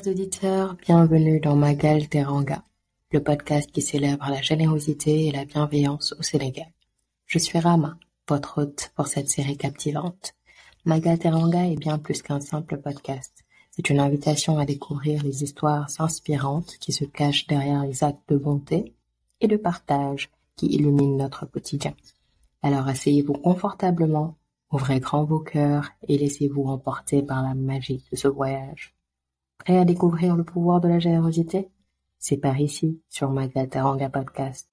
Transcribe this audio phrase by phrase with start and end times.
[0.00, 2.62] Chers auditeurs, bienvenue dans Magal Teranga,
[3.10, 6.68] le podcast qui célèbre la générosité et la bienveillance au Sénégal.
[7.26, 10.34] Je suis Rama, votre hôte pour cette série captivante.
[10.86, 13.44] Magal Teranga est bien plus qu'un simple podcast.
[13.72, 18.38] C'est une invitation à découvrir les histoires inspirantes qui se cachent derrière les actes de
[18.38, 18.94] bonté
[19.40, 21.94] et de partage qui illuminent notre quotidien.
[22.62, 24.36] Alors asseyez-vous confortablement,
[24.70, 28.94] ouvrez grand vos cœurs et laissez-vous emporter par la magie de ce voyage.
[29.60, 31.70] Prêt à découvrir le pouvoir de la générosité?
[32.18, 34.68] C'est par ici, sur Magataranga Podcast.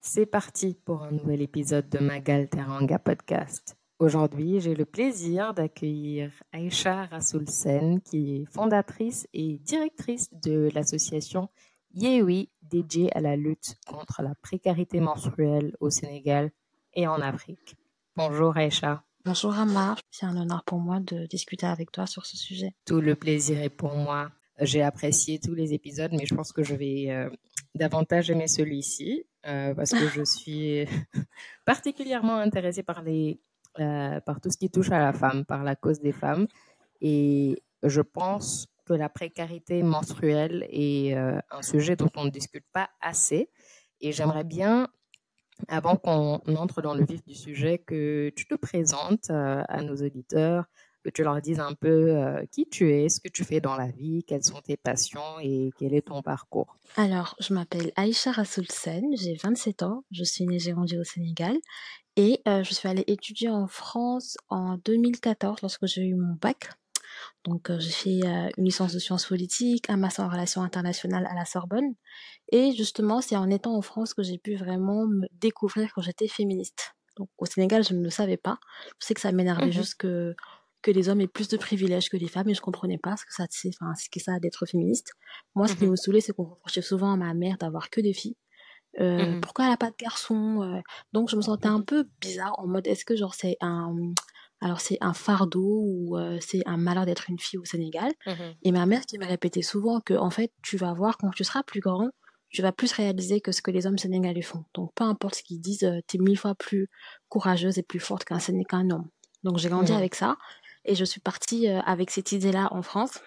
[0.00, 3.76] C'est parti pour un nouvel épisode de Magal Teranga Podcast.
[4.02, 11.48] Aujourd'hui, j'ai le plaisir d'accueillir Aïcha Rassoulsen, qui est fondatrice et directrice de l'association
[11.94, 16.50] Yewi, dédiée à la lutte contre la précarité menstruelle au Sénégal
[16.94, 17.76] et en Afrique.
[18.16, 19.04] Bonjour Aïcha.
[19.24, 22.74] Bonjour Amar, c'est un honneur pour moi de discuter avec toi sur ce sujet.
[22.84, 24.32] Tout le plaisir est pour moi.
[24.58, 27.30] J'ai apprécié tous les épisodes, mais je pense que je vais euh,
[27.76, 30.86] davantage aimer celui-ci euh, parce que je suis
[31.64, 33.40] particulièrement intéressée par les
[33.80, 36.46] euh, par tout ce qui touche à la femme, par la cause des femmes.
[37.00, 42.66] Et je pense que la précarité menstruelle est euh, un sujet dont on ne discute
[42.72, 43.50] pas assez.
[44.00, 44.88] Et j'aimerais bien,
[45.68, 49.96] avant qu'on entre dans le vif du sujet, que tu te présentes euh, à nos
[49.96, 50.66] auditeurs,
[51.02, 52.16] que tu leur dises un peu
[52.50, 55.70] qui tu es, ce que tu fais dans la vie, quelles sont tes passions et
[55.78, 56.76] quel est ton parcours?
[56.96, 61.56] Alors, je m'appelle Aïcha Rassoulsen, j'ai 27 ans, je suis née et au Sénégal
[62.16, 66.70] et je suis allée étudier en France en 2014 lorsque j'ai eu mon bac.
[67.44, 68.20] Donc j'ai fait
[68.56, 71.94] une licence de sciences politiques, un master en relations internationales à la Sorbonne.
[72.50, 76.28] Et justement, c'est en étant en France que j'ai pu vraiment me découvrir quand j'étais
[76.28, 76.94] féministe.
[77.16, 78.58] Donc au Sénégal, je ne le savais pas.
[79.00, 80.34] Je sais que ça m'énervait mmh juste que
[80.82, 83.24] que les hommes aient plus de privilèges que les femmes et je comprenais pas ce
[83.24, 85.12] que ça c'est enfin ce que ça d'être féministe.
[85.54, 88.00] Moi, ce qui mmh me saoulait, c'est qu'on reprochait souvent à ma mère d'avoir que
[88.00, 88.36] des filles
[89.00, 90.80] euh, mmh pourquoi elle a pas de garçon euh?
[91.14, 93.94] Donc je me sentais un peu bizarre en mode est-ce que genre c'est un
[94.60, 98.12] alors c'est un fardeau ou euh, c'est un malheur d'être une fille au Sénégal?
[98.26, 98.32] Mmh
[98.64, 101.42] Et ma mère qui me répétait souvent que en fait tu vas voir quand tu
[101.42, 102.10] seras plus grand,
[102.50, 104.64] tu vas plus réaliser que ce que les hommes sénégalais font.
[104.74, 106.90] Donc peu importe ce qu'ils disent, tu es mille fois plus
[107.28, 109.08] courageuse et plus forte qu'un qu'un homme.
[109.42, 110.36] Donc j'ai grandi avec ça
[110.84, 113.20] et je suis partie avec cette idée-là en France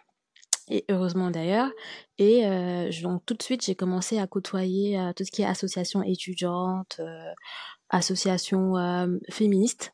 [0.68, 1.70] et heureusement d'ailleurs.
[2.18, 5.46] Et euh, donc tout de suite, j'ai commencé à côtoyer euh, tout ce qui est
[5.46, 7.34] association étudiante, euh,
[7.90, 9.94] association euh, féministe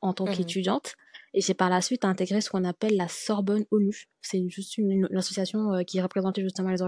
[0.00, 0.94] en tant mmh qu'étudiante.
[1.34, 4.08] Et j'ai par la suite intégré ce qu'on appelle la Sorbonne ONU.
[4.20, 6.78] C'est juste une, association euh, qui représentait justement les,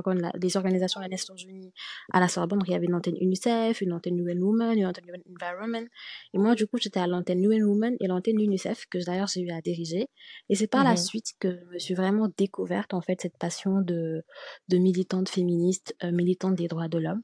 [0.40, 1.72] les organisations des Nations Unies
[2.12, 2.60] à la Sorbonne.
[2.66, 5.86] il y avait une antenne UNICEF, une antenne UN Women, une antenne UN Environment.
[6.34, 9.40] Et moi, du coup, j'étais à l'antenne UN Women et l'antenne UNICEF, que d'ailleurs j'ai
[9.40, 10.08] eu à diriger.
[10.48, 13.38] Et c'est par la mmh suite que je me suis vraiment découverte, en fait, cette
[13.38, 14.24] passion de,
[14.68, 17.22] de militante féministe, euh, militante des droits de l'homme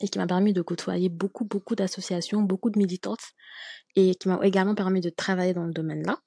[0.00, 3.32] et qui m'a permis de côtoyer beaucoup, beaucoup d'associations, beaucoup de militantes
[3.94, 6.18] et qui m'a également permis de travailler dans le domaine-là.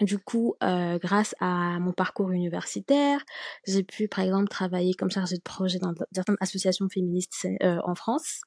[0.00, 3.22] Du coup, euh, grâce à mon parcours universitaire,
[3.66, 7.94] j'ai pu, par exemple, travailler comme chargée de projet dans certaines associations féministes euh, en
[7.94, 8.40] France.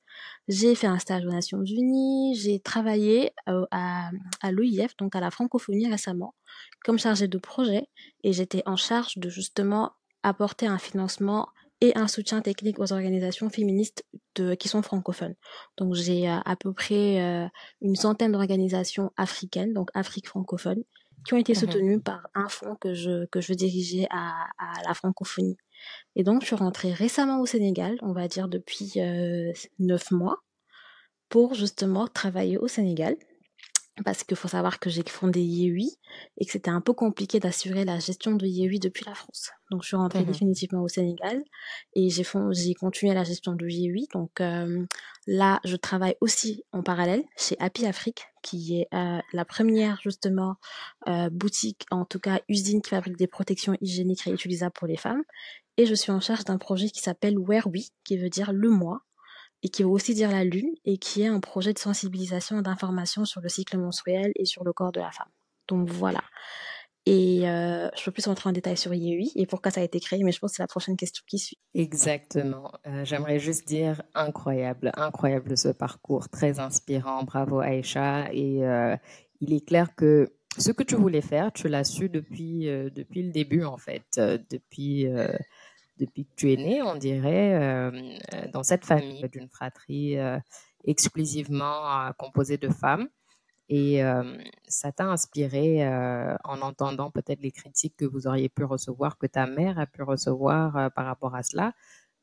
[0.48, 2.36] J'ai fait un stage aux Nations Unies.
[2.36, 4.10] J'ai travaillé euh, à,
[4.42, 6.34] à l'OIF, donc à la francophonie récemment,
[6.84, 7.88] comme chargée de projet.
[8.24, 9.92] Et j'étais en charge de justement
[10.24, 11.50] apporter un financement
[11.82, 15.36] et un soutien technique aux organisations féministes de, qui sont francophones.
[15.78, 17.50] Donc j'ai à peu près
[17.82, 20.82] une centaine d'organisations africaines, donc Afrique francophone,
[21.26, 24.84] qui ont été mmh soutenus par un fonds que je, que je dirigeais à, à
[24.88, 25.58] la francophonie.
[26.16, 30.44] Et donc, je suis rentrée récemment au Sénégal, on va dire depuis euh, neuf mois,
[31.30, 33.16] pour justement travailler au Sénégal
[34.04, 35.98] parce qu'il faut savoir que j'ai fondé Yehui
[36.38, 39.52] et que c'était un peu compliqué d'assurer la gestion de Yehui depuis la France.
[39.70, 41.44] Donc je suis rentrée mmh définitivement au Sénégal
[41.96, 44.08] et j'ai j'ai continué la gestion de Yehui.
[44.14, 44.86] Donc euh,
[45.28, 50.56] là, je travaille aussi en parallèle chez Happy Afrique, qui est euh, la première justement
[51.08, 55.24] euh, boutique, en tout cas usine qui fabrique des protections hygiéniques réutilisables pour les femmes.
[55.78, 58.70] Et je suis en charge d'un projet qui s'appelle Where We, qui veut dire le
[58.70, 59.02] moi,
[59.64, 62.62] et qui veut aussi dire la Lune, et qui est un projet de sensibilisation et
[62.62, 65.30] d'information sur le cycle menstruel et sur le corps de la femme.
[65.70, 66.22] Donc voilà.
[67.06, 70.00] Et euh, je peux plus rentrer en détail sur IEI et pourquoi ça a été
[70.00, 71.58] créé, mais je pense que c'est la prochaine question qui suit.
[71.74, 72.72] Exactement.
[72.88, 77.24] Euh, j'aimerais juste dire incroyable, incroyable ce parcours, très inspirant.
[77.24, 78.32] Bravo Aïcha.
[78.32, 78.96] Et euh,
[79.42, 83.32] il est clair que ce que tu voulais faire, tu l'as su depuis, depuis le
[83.32, 84.06] début, en fait,
[84.50, 85.08] depuis,
[85.98, 87.92] depuis que tu es né, on dirait,
[88.52, 90.18] dans cette famille d'une fratrie
[90.86, 93.08] exclusivement composée de femmes.
[93.70, 94.02] Et
[94.68, 95.88] ça t'a inspiré
[96.44, 100.04] en entendant peut-être les critiques que vous auriez pu recevoir, que ta mère a pu
[100.04, 101.74] recevoir par rapport à cela,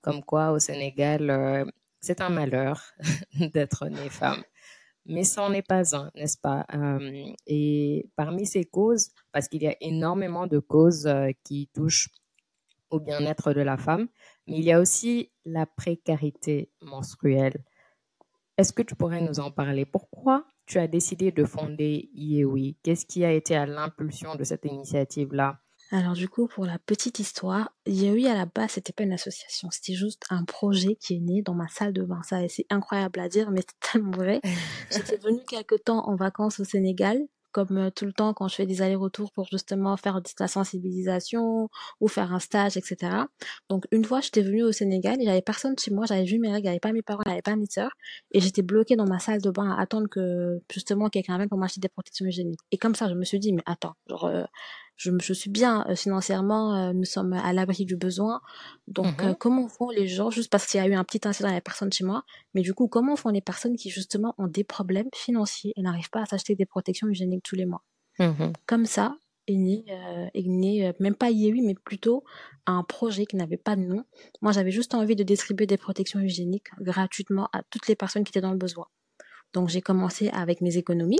[0.01, 2.83] comme quoi au Sénégal, c'est un malheur
[3.55, 4.43] d'être née femme.
[5.07, 6.67] Mais ça n'en est pas un, n'est-ce pas?
[7.47, 11.11] Et parmi ces causes, parce qu'il y a énormément de causes
[11.43, 12.11] qui touchent
[12.91, 14.09] au bien-être de la femme,
[14.47, 17.65] mais il y a aussi la précarité menstruelle.
[18.57, 19.87] Est-ce que tu pourrais nous en parler?
[19.87, 24.65] Pourquoi tu as décidé de fonder IEWI Qu'est-ce qui a été à l'impulsion de cette
[24.65, 25.61] initiative-là?
[25.93, 29.71] Alors du coup, pour la petite histoire, IEWI à la base, c'était pas une association,
[29.73, 32.23] c'était juste un projet qui est né dans ma salle de bain.
[32.23, 34.41] Ça, c'est incroyable à dire, mais c'est tellement vrai.
[34.93, 37.19] J'étais venue quelque temps en vacances au Sénégal
[37.53, 41.69] comme tout le temps quand je fais des allers-retours pour justement faire de la sensibilisation
[42.01, 43.25] ou faire un stage, etc.
[43.69, 46.51] Donc une fois, j'étais venue au Sénégal et j'avais personne chez moi, j'avais vu mes
[46.53, 47.93] règles, j'avais pas mes parents, j'avais pas mes sœurs
[48.33, 51.59] et j'étais bloquée dans ma salle de bain à attendre que justement quelqu'un vienne pour
[51.59, 52.61] m'acheter des protections hygiéniques.
[52.71, 54.31] Et comme ça, je me suis dit mais attends, genre
[55.01, 58.43] je, je, suis bien euh, financièrement, euh, nous sommes à l'abri du besoin.
[58.87, 61.27] Donc, euh, mmh comment font les gens, juste parce qu'il y a eu un petit
[61.27, 63.89] incident, il n'y a personne chez moi, mais du coup, comment font les personnes qui
[63.89, 67.65] justement ont des problèmes financiers et n'arrivent pas à s'acheter des protections hygiéniques tous les
[67.65, 67.83] mois?
[68.19, 69.17] Mmh Comme ça,
[69.47, 69.85] est né,
[70.35, 72.23] est né même pas IEWI, mais plutôt
[72.67, 74.05] un projet qui n'avait pas de nom.
[74.43, 78.33] Moi, j'avais juste envie de distribuer des protections hygiéniques gratuitement à toutes les personnes qui
[78.33, 78.87] étaient dans le besoin.
[79.55, 81.19] Donc, j'ai commencé avec mes économies.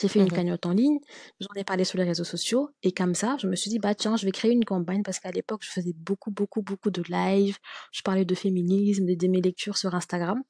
[0.00, 0.98] J'ai fait une mmh cagnotte en ligne,
[1.40, 3.94] j'en ai parlé sur les réseaux sociaux, et comme ça, je me suis dit, bah
[3.94, 7.02] tiens, je vais créer une campagne parce qu'à l'époque, je faisais beaucoup, beaucoup, beaucoup de
[7.08, 7.58] lives,
[7.92, 10.42] je parlais de féminisme, de, mes lectures sur Instagram,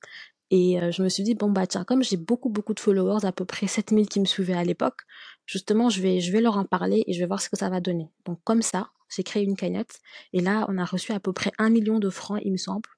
[0.51, 3.25] et euh, je me suis dit, bon bah tiens, comme j'ai beaucoup, beaucoup de followers,
[3.25, 5.01] à peu près 7000 qui me suivaient à l'époque,
[5.47, 7.71] justement, je vais, je vais leur en parler et je vais voir ce que ça
[7.71, 8.11] va donner.
[8.25, 10.01] Donc comme ça, j'ai créé une cagnotte,
[10.33, 12.89] et là, on a reçu à peu près un million de francs, il me semble,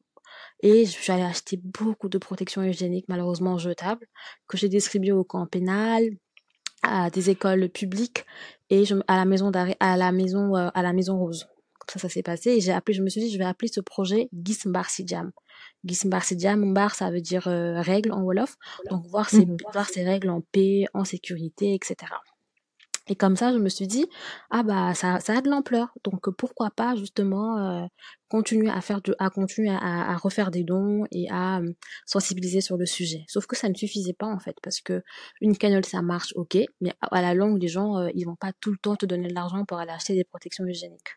[0.62, 4.06] et je suis allée acheter beaucoup de protections hygiéniques, malheureusement jetables,
[4.47, 6.11] que j'ai distribuées au camp pénal,
[6.82, 8.25] à des écoles publiques
[8.71, 11.49] et je, à la maison d'arrêt, à la maison, euh, à la maison rose.
[11.79, 13.71] Comme ça, ça s'est passé et j'ai appelé, je me suis dit, je vais appeler
[13.73, 15.32] ce projet Gismbar Sidjam.
[15.85, 18.56] Gismbar Sidjam, Mbar, ça veut dire euh, règles en Wolof.
[18.91, 22.12] Donc, voir ces, mmh voir ces règles en paix, en sécurité, etc.
[23.11, 24.07] Et comme ça, je me suis dit,
[24.51, 25.89] ah bah ça, a de l'ampleur.
[26.05, 27.87] Donc pourquoi pas justement euh,
[28.29, 31.73] continuer à faire de, à continuer à, à, refaire des dons et à euh,
[32.07, 33.25] sensibiliser sur le sujet.
[33.27, 35.03] Sauf que ça ne suffisait pas en fait, parce que
[35.41, 38.53] une cagnotte ça marche, ok, mais à la longue les gens euh, ils vont pas
[38.61, 41.17] tout le temps te donner de l'argent pour aller acheter des protections hygiéniques.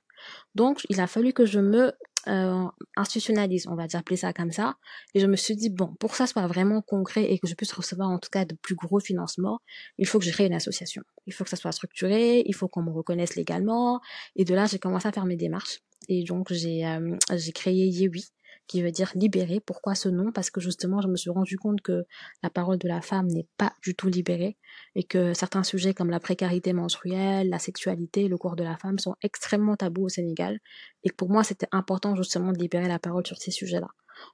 [0.55, 1.93] Donc il a fallu que je me
[2.27, 2.65] euh,
[2.95, 4.75] institutionnalise, on va dire appeler ça comme ça.
[5.13, 7.55] Et je me suis dit, bon, pour que ça soit vraiment concret et que je
[7.55, 9.59] puisse recevoir en tout cas de plus gros financements,
[9.97, 11.03] il faut que je crée une association.
[11.25, 13.99] Il faut que ça soit structuré, il faut qu'on me reconnaisse légalement.
[14.35, 15.79] Et de là, j'ai commencé à faire mes démarches.
[16.09, 18.25] Et donc, j'ai euh, j'ai créé Yewi,
[18.73, 19.59] qui veut dire libérer.
[19.59, 20.31] Pourquoi ce nom?
[20.31, 22.05] Parce que justement, je me suis rendu compte que
[22.41, 24.57] la parole de la femme n'est pas du tout libérée
[24.95, 28.97] et que certains sujets comme la précarité menstruelle, la sexualité, le corps de la femme
[28.97, 30.59] sont extrêmement tabous au Sénégal
[31.03, 33.89] et pour moi, c'était important justement de libérer la parole sur ces sujets-là.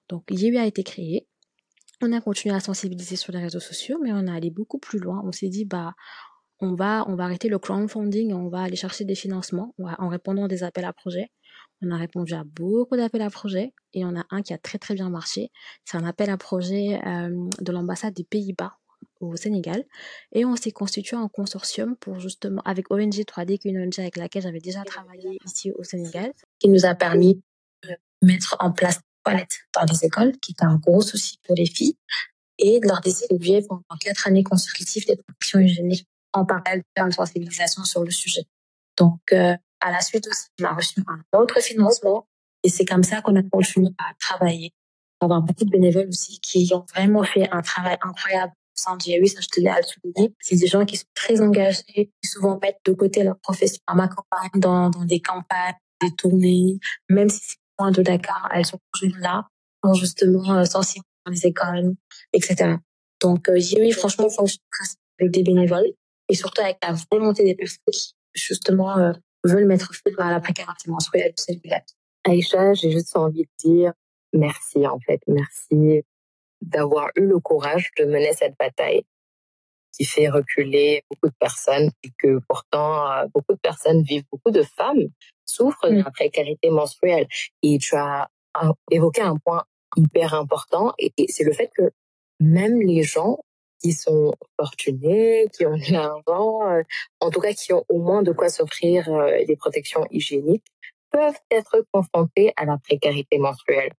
[0.07, 1.27] Donc, Yewi a été créé.
[2.01, 4.99] On a continué à sensibiliser sur les réseaux sociaux, mais on a allé beaucoup plus
[4.99, 5.21] loin.
[5.25, 5.95] On s'est dit, bah,
[6.61, 10.45] on va, on va arrêter le crowdfunding, on va aller chercher des financements en répondant
[10.45, 11.29] à des appels à projets.
[11.81, 14.77] On a répondu à beaucoup d'appels à projets et on a un qui a très
[14.77, 15.51] très bien marché.
[15.85, 18.73] C'est un appel à projet euh, de l'ambassade des Pays-Bas
[19.21, 19.85] au Sénégal
[20.33, 23.99] et on s'est constitué en consortium pour justement avec ONG 3D qui est une ONG
[23.99, 27.41] avec laquelle j'avais déjà travaillé ici au Sénégal qui nous a permis
[27.83, 31.55] de mettre en place des toilettes dans les écoles qui était un gros souci pour
[31.55, 31.97] les filles
[32.59, 37.11] et de leur distribuer pendant quatre années consécutives des protections hygiéniques en parallèle de une
[37.11, 38.45] sensibilisation sur le sujet.
[38.97, 42.27] Donc euh, à la suite aussi, on a reçu un autre financement
[42.63, 44.73] et c'est comme ça qu'on a continué à travailler.
[45.21, 49.41] Avoir beaucoup de bénévoles aussi qui ont vraiment fait un travail incroyable au sein ça
[49.41, 50.33] je tenais à le souligner.
[50.39, 51.83] C'est des gens qui sont très engagés,
[52.21, 53.79] qui souvent mettent de côté leur profession.
[53.87, 58.49] À ma campagne, dans, dans des campagnes, des tournées, même si c'est loin de Dakar,
[58.53, 59.47] elles sont toujours là
[59.81, 61.95] pour justement euh, sensibiliser les écoles,
[62.33, 62.77] etc.
[63.21, 64.63] Donc, euh, j'ai eu franchement fonctionne
[65.19, 65.91] avec des bénévoles
[66.29, 69.11] et surtout avec la volonté des personnes qui, justement, euh,
[69.43, 71.33] veulent mettre fin à la précarité menstruelle.
[72.25, 73.93] Aïcha, j'ai juste envie de dire
[74.33, 76.03] merci en fait, merci
[76.61, 79.03] d'avoir eu le courage de mener cette bataille
[79.93, 84.51] qui fait reculer beaucoup de personnes et que pourtant euh, beaucoup de personnes vivent, beaucoup
[84.51, 85.07] de femmes
[85.45, 87.27] souffrent de la précarité menstruelle.
[87.63, 88.29] Et tu as
[88.91, 89.63] évoqué un point
[89.95, 91.91] hyper important et c'est le fait que
[92.39, 93.39] même les gens
[93.81, 96.83] qui sont fortunés, qui ont de l'argent, euh,
[97.19, 100.65] en tout cas qui ont au moins de quoi s'offrir euh, des protections hygiéniques,
[101.11, 103.91] peuvent être confrontés à la précarité menstruelle.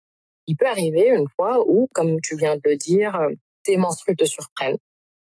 [0.46, 3.30] Il peut arriver une fois où, comme tu viens de le dire, euh,
[3.64, 4.78] tes menstrues te surprennent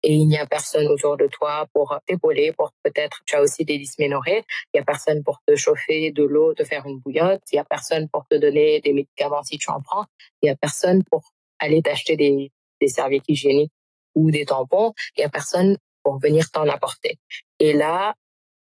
[0.03, 3.65] et il n'y a personne autour de toi pour t'épauler, pour peut-être, tu as aussi
[3.65, 4.43] des dysménorrhées,
[4.73, 7.61] il n'y a personne pour te chauffer de l'eau, te faire une bouillotte, il n'y
[7.61, 10.07] a personne pour te donner des médicaments si tu en prends,
[10.43, 11.23] il n'y a personne pour
[11.61, 13.73] aller t'acheter des, des serviettes hygiéniques
[14.15, 17.19] ou des tampons, il n'y a personne pour venir t'en apporter.
[17.59, 18.15] Et là,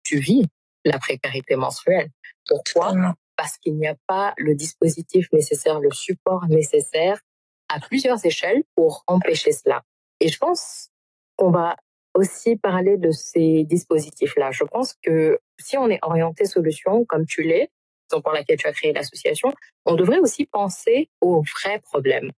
[0.04, 0.46] tu vis
[0.84, 2.08] la précarité menstruelle.
[2.46, 2.92] Pourquoi?
[3.36, 7.20] Parce qu'il n'y a pas le dispositif nécessaire, le support nécessaire
[7.68, 9.82] à plusieurs échelles pour empêcher cela.
[10.20, 10.90] Et je pense
[11.36, 11.76] qu'on va
[12.14, 14.50] aussi parler de ces dispositifs-là.
[14.50, 17.70] Je pense que si on est orienté solution, comme tu l'es,
[18.20, 19.54] pour laquelle tu as créé l'association,
[19.86, 22.30] on devrait aussi penser aux vrais problèmes.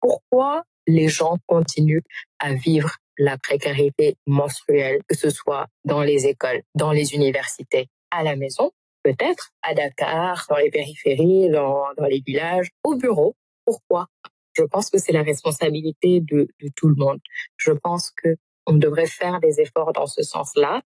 [0.00, 2.02] Pourquoi les gens continuent
[2.40, 8.22] à vivre la précarité menstruelle, que ce soit dans les écoles, dans les universités, à
[8.22, 13.36] la maison, peut-être à Dakar, dans les périphéries, dans, dans les villages, au bureau.
[13.64, 14.06] Pourquoi?
[14.54, 17.20] Je pense que c'est la responsabilité de, de tout le monde.
[17.56, 20.82] Je pense que on devrait faire des efforts dans ce sens-là,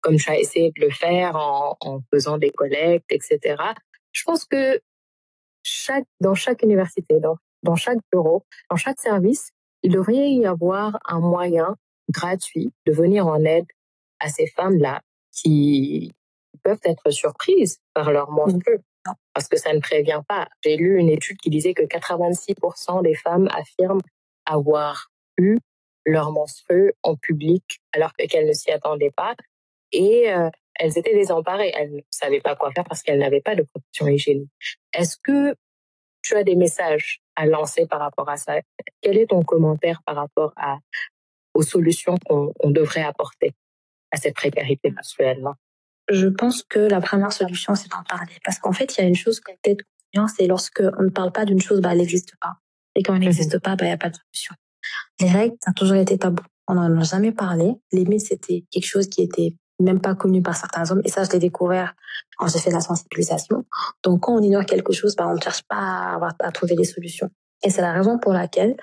[0.00, 3.62] comme as essayé de le faire en, faisant des collectes, etc.
[4.12, 4.80] Je pense que
[5.62, 7.20] chaque, dans chaque université,
[7.62, 9.50] dans chaque bureau, dans chaque service,
[9.82, 11.76] il devrait y avoir un moyen
[12.10, 13.66] gratuit de venir en aide
[14.18, 15.00] à ces femmes-là
[15.32, 16.12] qui
[16.62, 18.80] peuvent être surprises par leur menstru
[19.32, 20.48] parce que ça ne prévient pas.
[20.62, 24.02] J'ai lu une étude qui disait que 86% des femmes affirment
[24.44, 25.56] avoir eu
[26.04, 29.34] leur menstru en public alors qu'elles ne s'y attendaient pas
[29.92, 31.72] et euh, elles étaient désemparées.
[31.74, 34.50] Elles ne savaient pas quoi faire parce qu'elles n'avaient pas de protection hygiénique.
[34.92, 35.54] Est-ce que
[36.22, 38.54] tu as des messages à lancer par rapport à ça.
[39.00, 40.78] Quel est ton commentaire par rapport à,
[41.54, 43.52] aux solutions qu'on devrait apporter
[44.10, 45.54] à cette précarité mensuelle-là?
[46.10, 48.32] Je pense que la première solution, c'est d'en parler.
[48.44, 49.84] Parce qu'en fait, il y a une chose qui peut-être
[50.36, 52.54] c'est lorsque on ne parle pas d'une chose, bah, elle n'existe pas.
[52.96, 54.54] Et quand elle n'existe pas, bah, il n'y a pas de solution.
[55.20, 56.42] Les règles, ça a toujours été tabou.
[56.66, 57.74] On n'en a jamais parlé.
[57.92, 61.02] Les mythes, c'était quelque chose qui était même pas connu par certains hommes.
[61.04, 61.94] Et ça, je l'ai découvert
[62.36, 63.64] quand j'ai fait la sensibilisation.
[64.02, 66.84] Donc, quand on ignore quelque chose, bah, on ne cherche pas à, à trouver des
[66.84, 67.30] solutions.
[67.62, 68.76] Et c'est la raison pour laquelle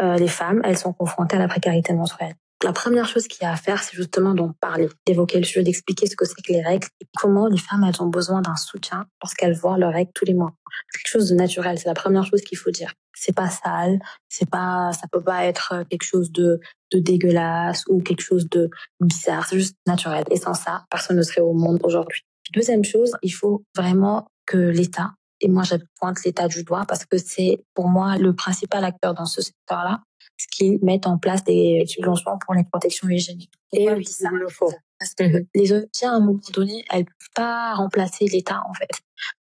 [0.00, 2.34] euh, les femmes, elles sont confrontées à la précarité menstruelle.
[2.62, 5.64] La première chose qu'il y a à faire, c'est justement d'en parler, d'évoquer le sujet,
[5.64, 8.54] d'expliquer ce que c'est que les règles et comment les femmes, elles ont besoin d'un
[8.54, 10.52] soutien parce qu'elles voient leurs règles tous les mois.
[10.92, 12.92] Quelque chose de naturel, c'est la première chose qu'il faut dire.
[13.14, 16.60] C'est pas sale, c'est pas, ça peut pas être quelque chose de,
[16.92, 19.46] de dégueulasse ou quelque chose de bizarre.
[19.48, 20.24] C'est juste naturel.
[20.30, 22.22] Et sans ça, personne ne serait au monde aujourd'hui.
[22.52, 27.04] Deuxième chose, il faut vraiment que l'État et moi, je pointe l'État du doigt parce
[27.04, 30.00] que c'est pour moi le principal acteur dans ce secteur-là,
[30.42, 33.52] ce qui met en place des subventions pour les protections hygiéniques.
[33.72, 34.72] Et oui, ça le faut.
[34.98, 35.46] Parce que mhm.
[35.54, 38.90] les ONG, à un moment donné, elles ne peuvent pas remplacer l'État, en fait.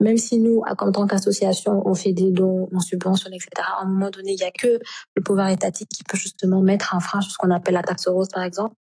[0.00, 3.86] Même si nous, en tant qu'association, on fait des dons, on subventionne, etc., à un
[3.86, 4.78] moment donné, il n'y a que
[5.14, 8.08] le pouvoir étatique qui peut justement mettre un frein sur ce qu'on appelle la taxe
[8.08, 8.74] rose, par exemple.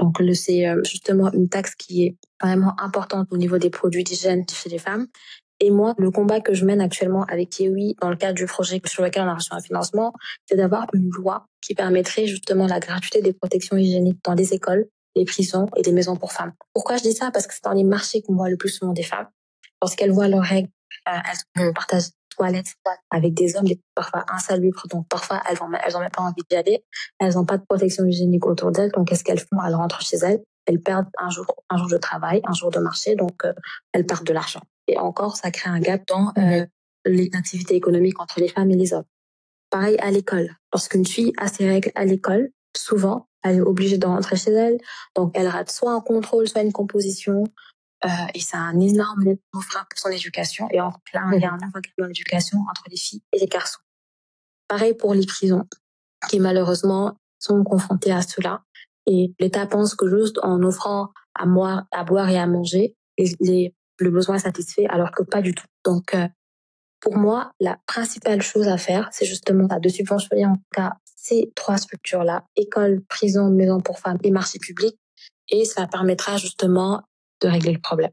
[0.00, 4.44] Donc, c'est euh, justement une taxe qui est vraiment importante au niveau des produits d'hygiène
[4.50, 5.06] chez les femmes
[5.60, 8.80] et moi, le combat que je mène actuellement avec Kiwi dans le cadre du projet
[8.86, 10.12] sur lequel on a reçu un financement,
[10.46, 14.86] c'est d'avoir une loi qui permettrait justement la gratuité des protections hygiéniques dans les écoles,
[15.16, 16.52] les prisons et les maisons pour femmes.
[16.72, 17.30] Pourquoi je dis ça?
[17.32, 19.28] Parce que c'est dans les marchés qu'on voit le plus souvent des femmes.
[19.82, 20.70] Lorsqu'elles voient leurs règles,
[21.08, 21.18] euh,
[21.56, 22.74] elles partagent toilettes
[23.10, 26.56] avec des hommes, parfois insalubres, donc parfois elles n'ont elles ont même pas envie d'y
[26.56, 26.84] aller,
[27.18, 29.60] elles n'ont pas de protection hygiénique autour d'elles, donc qu'est-ce qu'elles font?
[29.66, 32.78] Elles rentrent chez elles, elles perdent un jour, un jour de travail, un jour de
[32.78, 33.52] marché, donc euh,
[33.92, 34.62] elles perdent de l'argent.
[34.88, 36.66] Et encore, ça crée un gap dans euh,
[37.04, 39.04] les activités économiques entre les femmes et les hommes.
[39.70, 40.56] Pareil à l'école.
[40.72, 44.78] Lorsqu'une fille a ses règles à l'école, souvent, elle est obligée de rentrer chez elle.
[45.14, 47.44] Donc, elle rate soit un contrôle, soit une composition.
[48.04, 50.68] Euh, et c'est un énorme frein pour son éducation.
[50.70, 53.46] Et en là, il y a un gap dans l'éducation entre les filles et les
[53.46, 53.80] garçons.
[54.68, 55.64] Pareil pour les prisons,
[56.28, 58.62] qui malheureusement sont confrontées à cela.
[59.06, 62.96] Et l'État pense que juste en offrant à, moi, à boire et à manger,
[63.40, 65.66] les, le besoin satisfait, alors que pas du tout.
[65.84, 66.28] Donc, euh,
[67.00, 71.52] pour moi, la principale chose à faire, c'est justement de subventionner en tout cas ces
[71.54, 74.96] trois structures-là, école, prison, maison pour femmes et marché public,
[75.50, 77.02] et ça permettra justement
[77.40, 78.10] de régler le problème.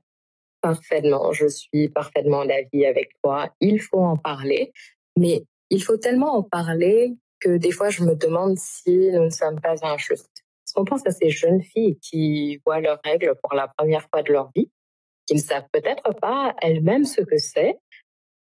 [0.61, 3.49] Parfaitement, je suis parfaitement d'avis avec toi.
[3.59, 4.71] Il faut en parler,
[5.17, 9.29] mais il faut tellement en parler que des fois je me demande si nous ne
[9.29, 10.29] sommes pas injustes.
[10.63, 14.23] Parce qu'on pense à ces jeunes filles qui voient leurs règles pour la première fois
[14.23, 14.69] de leur vie
[15.25, 17.77] qui ne savent peut-être pas elles-mêmes ce que c'est.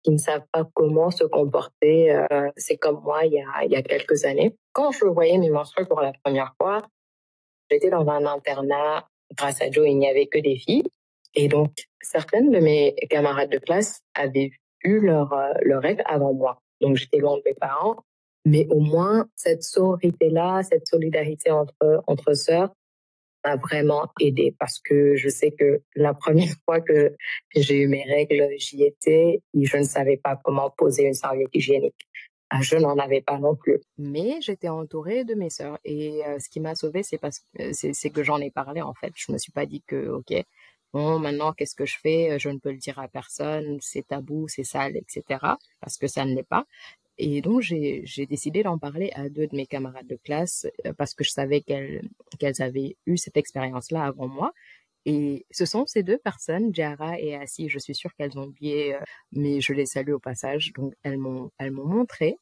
[0.04, 2.12] qui ne savent pas comment se comporter.
[2.12, 4.56] Euh, c'est comme moi il y, a, il y a quelques années.
[4.74, 6.82] Quand je voyais mes menstrues pour la première fois,
[7.70, 9.08] j'étais dans un internat.
[9.38, 10.84] Grâce à Joe, il n'y avait que des filles.
[11.36, 11.72] Et donc,
[12.02, 14.52] certaines de mes camarades de classe avaient
[14.84, 16.58] eu leur, euh, leur règle avant moi.
[16.82, 17.98] Donc, j'étais loin de mes parents.
[18.44, 22.72] Mais au moins, cette sororité-là, cette solidarité entre, entre sœurs,
[23.44, 27.16] m'a vraiment aidé parce que je sais que la première fois que
[27.56, 31.50] j'ai eu mes règles, j'y étais et je ne savais pas comment poser une serviette
[31.54, 31.96] hygiénique.
[32.54, 33.80] Ah, je n'en avais pas non plus.
[33.98, 37.72] Mais j'étais entourée de mes sœurs et euh, ce qui m'a sauvée, c'est parce que
[37.72, 39.14] c'est que j'en ai parlé en fait.
[39.16, 40.34] Je me suis pas dit que ok,
[40.92, 42.38] bon maintenant qu'est-ce que je fais?
[42.40, 45.24] Je ne peux le dire à personne, c'est tabou, c'est sale, etc.
[45.80, 46.66] Parce que ça ne l'est pas.
[47.24, 51.14] Et donc, j'ai décidé d'en parler à deux de mes camarades de classe euh, parce
[51.14, 54.54] que je savais qu'elles avaient eu cette expérience-là avant moi.
[55.06, 58.96] Et ce sont ces deux personnes, Jara et Assi, je suis sûre qu'elles ont oublié,
[58.96, 59.00] euh,
[59.34, 60.74] mais je les salue au passage.
[60.74, 62.38] Donc, elles m'ont elles m'ont montré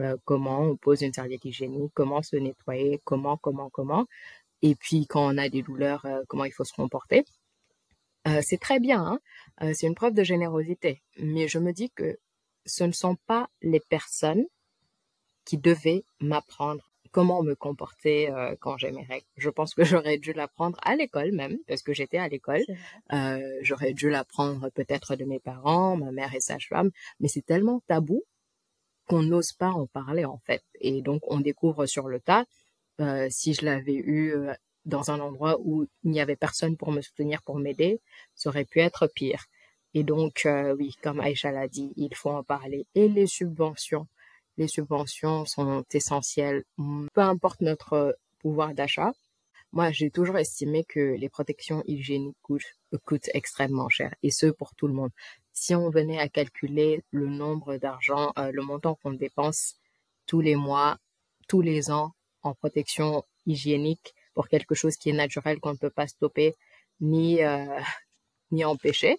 [0.00, 4.04] euh, comment on pose une serviette hygiénique, comment se nettoyer, comment, comment, comment.
[4.60, 7.24] Et puis, quand on a des douleurs, comment il faut se comporter.
[8.42, 9.18] c'est très bien,
[9.60, 11.02] hein c'est une preuve de générosité.
[11.18, 12.18] Mais je me dis que
[12.66, 14.44] ce ne sont pas les personnes
[15.44, 19.26] qui devaient m'apprendre comment me comporter euh, quand j'ai mes règles.
[19.36, 22.62] Je pense que j'aurais dû l'apprendre à l'école même, parce que j'étais à l'école.
[23.12, 27.82] Euh, j'aurais dû l'apprendre peut-être de mes parents, ma mère est sage-femme, mais c'est tellement
[27.88, 28.22] tabou
[29.08, 30.62] qu'on n'ose pas en parler en fait.
[30.80, 32.44] Et donc on découvre sur le tas.
[33.00, 34.34] Euh, si je l'avais eu
[34.84, 38.00] dans un endroit où il n'y avait personne pour me soutenir, pour m'aider,
[38.34, 39.46] ça aurait pu être pire.
[39.94, 42.86] Et donc, euh, oui, comme Aïcha l'a dit, il faut en parler.
[42.94, 44.06] Et les subventions,
[44.56, 49.12] les subventions sont essentielles, peu importe notre pouvoir d'achat.
[49.72, 54.74] Moi, j'ai toujours estimé que les protections hygiéniques coûtent, coûtent extrêmement cher, et ce pour
[54.74, 55.10] tout le monde.
[55.52, 59.76] Si on venait à calculer le nombre d'argent, euh, le montant qu'on dépense
[60.26, 60.98] tous les mois,
[61.48, 65.90] tous les ans en protection hygiénique pour quelque chose qui est naturel qu'on ne peut
[65.90, 66.56] pas stopper
[67.00, 67.80] ni euh,
[68.52, 69.18] ni empêcher,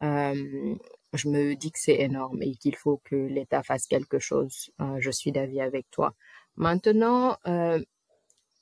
[0.00, 4.70] je me dis que c'est énorme et qu'il faut que l'État fasse quelque chose.
[4.80, 6.14] Euh, je suis d'avis avec toi.
[6.56, 7.82] Maintenant, euh,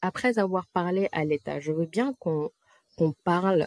[0.00, 2.50] après avoir parlé à l'État, je veux bien qu'on
[2.96, 3.66] qu'on parle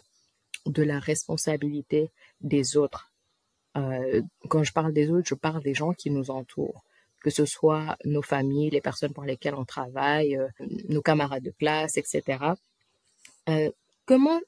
[0.65, 3.11] de la responsabilité des autres.
[3.77, 6.83] Euh, quand je parle des autres, je parle des gens qui nous entourent,
[7.21, 10.47] que ce soit nos familles, les personnes pour lesquelles on travaille, euh,
[10.89, 12.53] nos camarades de classe, etc.
[13.49, 13.71] Euh,
[14.05, 14.39] comment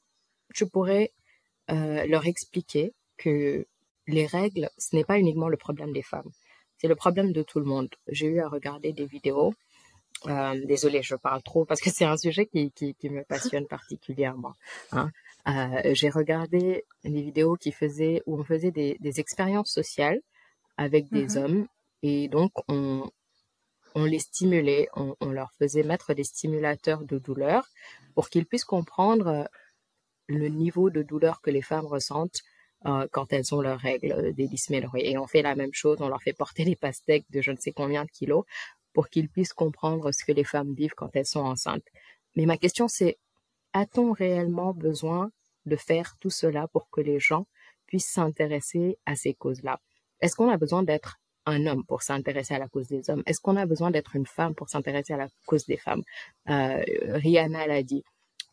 [0.53, 1.11] je pourrais
[1.67, 3.67] leur expliquer que
[4.07, 6.31] les règles, ce n'est pas uniquement le problème des femmes,
[6.77, 7.89] c'est le problème de tout le monde.
[8.07, 9.53] J'ai eu à regarder des vidéos.
[10.27, 13.67] Euh, désolée, je parle trop parce que c'est un sujet qui, qui, qui, me passionne
[13.67, 14.53] particulièrement.
[14.91, 15.11] Hein.
[15.47, 20.19] Euh, J'ai regardé des vidéos qui faisaient où on faisait des, des expériences sociales
[20.77, 21.37] avec des mm-hmm.
[21.37, 21.67] hommes
[22.01, 23.09] et donc on,
[23.95, 27.67] on les stimulait, on, on, leur faisait mettre des stimulateurs de douleur
[28.15, 29.49] pour qu'ils puissent comprendre
[30.27, 32.41] le niveau de douleur que les femmes ressentent
[32.85, 35.09] euh, quand elles ont leurs règles euh, des dysménorrhées.
[35.09, 37.57] Et on fait la même chose, on leur fait porter des pastèques de je ne
[37.57, 38.45] sais combien de kilos
[38.93, 41.83] pour qu'ils puissent comprendre ce que les femmes vivent quand elles sont enceintes.
[42.35, 43.17] Mais ma question c'est,
[43.73, 45.31] a-t-on réellement besoin
[45.65, 47.45] de faire tout cela pour que les gens
[47.85, 49.79] puissent s'intéresser à ces causes-là?
[50.21, 53.23] Est-ce qu'on a besoin d'être un homme pour s'intéresser à la cause des hommes?
[53.25, 56.03] Est-ce qu'on a besoin d'être une femme pour s'intéresser à la cause des femmes?
[56.49, 58.03] Euh, Rihanna l'a dit.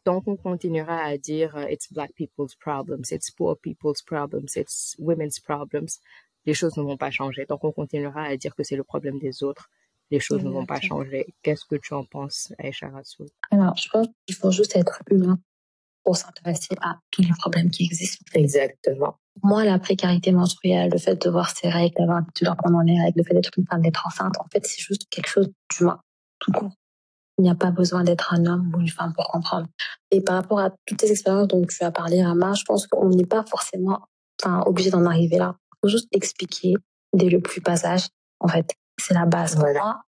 [0.07, 4.95] Donc, on continuera à dire uh, it's black people's problems, it's poor people's problems, it's
[5.01, 5.99] women's problems.
[6.47, 7.45] Les choses ne vont pas changer.
[7.45, 9.69] Donc, on continuera à dire que c'est le problème des autres.
[10.13, 11.27] Les choses ne vont pas changer.
[11.43, 13.27] Qu'est-ce que tu en penses, Aïcha Rassoul?
[13.51, 15.41] Alors, je pense qu'il faut juste être humain
[16.05, 18.25] pour s'intéresser à tous les problèmes qui existent.
[18.35, 19.19] Exactement.
[19.43, 23.19] Moi, la précarité menstruelle, le fait de voir ses règles, d'avoir un pendant les règles,
[23.19, 26.01] le fait d'être une femme, d'être enceinte, en fait, c'est juste quelque chose d'humain,
[26.39, 26.71] tout court.
[27.39, 29.67] Il n'y a pas besoin d'être un homme ou une femme pour comprendre.
[30.11, 33.11] Et par rapport à toutes ces expériences dont tu as parlé, Rama, je pense qu'on
[33.11, 34.01] n'est pas forcément
[34.43, 35.57] enfin, obligé d'en arriver là.
[35.61, 36.75] Il faut juste expliquer
[37.13, 38.09] dès le plus passage.
[38.41, 39.57] En fait, c'est la base.
[39.57, 40.03] Voilà.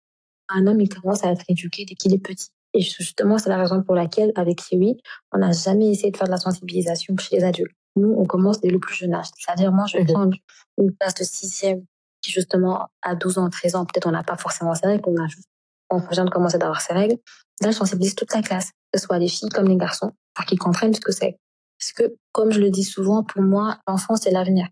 [0.49, 2.51] un homme, il commence à être éduqué dès qu'il est petit.
[2.75, 5.01] Et justement, c'est la raison pour laquelle, avec Kiwi,
[5.33, 7.75] on n'a jamais essayé de faire de la sensibilisation chez les adultes.
[7.97, 9.27] Nous, on commence dès le plus jeune âge.
[9.37, 10.07] C'est-à-dire, moi, je mhm.
[10.07, 10.37] prendre
[10.79, 11.85] une classe de sixième
[12.21, 15.29] qui, justement, à 12 ans, 13 ans, peut-être on n'a pas forcément ça, qu'on a
[15.29, 15.49] juste
[15.91, 17.17] on vient de commencer d'avoir ses règles,
[17.61, 20.45] là, je sensibilise toute la classe, que ce soit les filles comme les garçons, pour
[20.45, 21.39] qu'ils comprennent ce que c'est.
[21.79, 24.69] Parce que, comme je le dis souvent, pour moi, l'enfant, c'est l'avenir.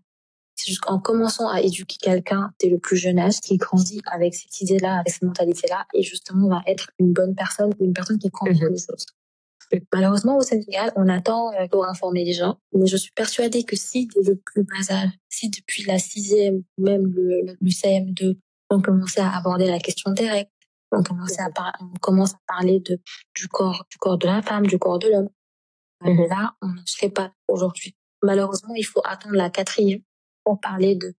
[0.55, 4.35] C'est juste qu'en commençant à éduquer quelqu'un dès le plus jeune âge, qui grandit avec
[4.35, 8.19] cette idée-là, avec cette mentalité-là, et justement va être une bonne personne ou une personne
[8.19, 8.73] qui comprend mhm.
[8.73, 9.05] les choses.
[9.91, 13.75] Malheureusement, au Sénégal, on attend euh, pour informer les gens, mais je suis persuadée que
[13.75, 18.37] si dès le plus bas âge, si depuis la sixième, même le, le CM2,
[18.69, 20.49] on commençait à aborder la question des règles,
[20.93, 22.99] on, commençait à on commence à parler de,
[23.35, 25.29] du, corps, du corps de la femme, du corps de l'homme,
[26.05, 27.95] euh, là, on ne serait pas aujourd'hui.
[28.21, 30.01] Malheureusement, il faut attendre la quatrième
[30.43, 31.13] pour parler de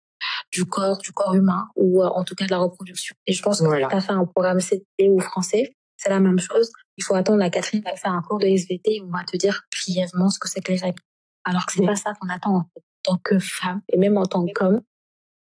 [0.50, 3.14] du corps, du corps humain, ou euh, en tout cas de la reproduction.
[3.26, 3.88] Et je pense que voilà.
[3.88, 6.70] tu as fait un programme CT ou français, c'est la même chose.
[6.96, 9.36] Il faut attendre la quatrième pour faire un cours de SVT où on va te
[9.36, 11.02] dire brièvement ce que c'est que les règles.
[11.44, 12.70] Alors que c'est pas ça qu'on attend en,
[13.02, 14.80] tant que femme et même en tant qu'homme,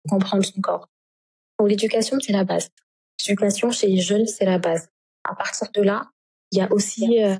[0.08, 0.86] comprendre son corps.
[1.58, 2.68] Donc l'éducation, c'est la base.
[3.26, 4.88] L'éducation chez les jeunes, c'est la base.
[5.24, 6.10] À partir de là,
[6.52, 7.36] il y a aussi, euh,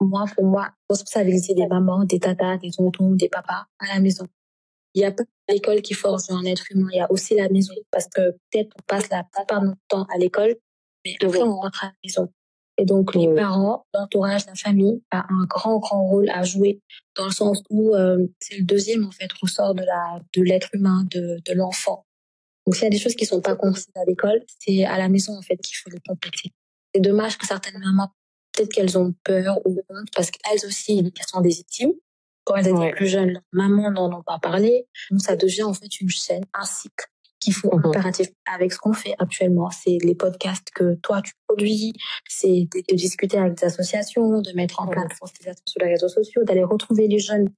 [0.00, 4.26] moi, pour moi, responsabilité des mamans, des tatas, des tontons, des papas à la maison.
[4.94, 7.48] Il y a pas l'école qui forge un être humain, il y a aussi la
[7.48, 7.74] maison.
[7.90, 10.56] Parce que peut-être on passe la plupart de notre temps à l'école,
[11.04, 12.32] mais après on rentre à la maison.
[12.78, 16.80] Et donc les parents, l'entourage, la famille a un grand grand rôle à jouer
[17.16, 20.70] dans le sens où euh, c'est le deuxième en fait ressort de la de l'être
[20.72, 22.06] humain, de, de l'enfant.
[22.68, 25.08] Donc s'il y a des choses qui sont pas comprises à l'école, c'est à la
[25.08, 26.52] maison en fait qu'il faut les compléter.
[26.94, 28.12] C'est dommage que certaines mamans
[28.52, 31.94] peut-être qu'elles ont peur ou honte parce qu'elles aussi elles sont des victimes
[32.44, 34.86] quand elles étaient plus jeunes, leur maman n'en ont pas parlé.
[35.10, 37.06] Donc, ça devient en fait une chaîne, un cycle
[37.40, 37.92] qu'il faut mmh
[38.52, 39.70] avec ce qu'on fait actuellement.
[39.70, 41.94] C'est les podcasts que toi tu produis,
[42.28, 45.06] c'est de, discuter avec des associations, de mettre en place
[45.40, 47.48] des sur les réseaux sociaux, d'aller retrouver les jeunes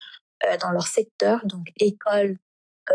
[0.47, 2.37] euh, dans leur secteur, donc école,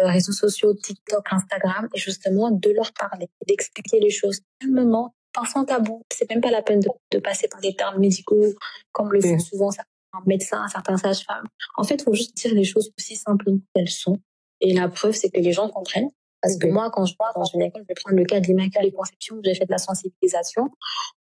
[0.04, 5.66] réseaux sociaux, TikTok, Instagram, et justement de leur parler, d'expliquer les choses calmement, pas sans
[5.66, 6.02] tabou.
[6.12, 8.54] C'est même pas la peine de, de, passer par des termes médicaux
[8.92, 9.70] comme le font souvent
[10.14, 11.46] un médecin, certains sages-femmes.
[11.78, 14.18] En fait, il faut juste dire les choses aussi simplement qu'elles sont.
[14.62, 16.10] Et la preuve, c'est que les gens comprennent.
[16.42, 18.46] Parce que moi, quand je vois dans une école, je vais prendre le cas de
[18.46, 20.70] l'Immaculée Conception où j'ai fait de la sensibilisation,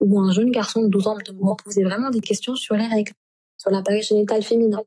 [0.00, 3.12] où un jeune garçon de 12 ans me posait vraiment des questions sur les règles,
[3.56, 4.82] sur l'appareil génital féminin,